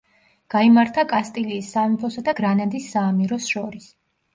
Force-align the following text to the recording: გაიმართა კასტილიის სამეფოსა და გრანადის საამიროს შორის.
გაიმართა 0.53 1.03
კასტილიის 1.11 1.71
სამეფოსა 1.77 2.27
და 2.31 2.37
გრანადის 2.43 2.93
საამიროს 2.99 3.57
შორის. 3.57 3.93